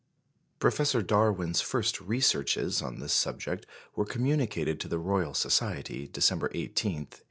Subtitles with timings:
[0.57, 6.63] Professor Darwin's first researches on this subject were communicated to the Royal Society, December 18,
[6.93, 7.19] 1879.